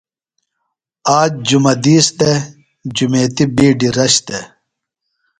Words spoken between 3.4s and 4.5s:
بِیڈیۡ رش دےۡ۔